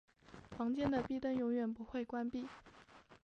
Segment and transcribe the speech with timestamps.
[0.49, 2.47] 房间的壁灯永远不会关闭。